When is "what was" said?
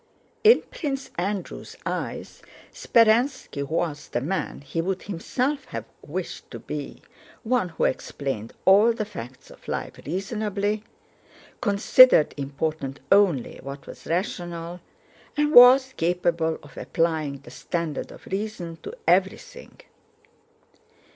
13.61-14.07